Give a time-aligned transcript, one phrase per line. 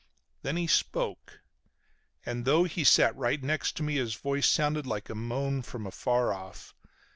[0.41, 1.41] Then he spoke.
[2.25, 5.85] And though he sat right next to me his voice sounded like a moan from
[5.85, 6.73] afar off.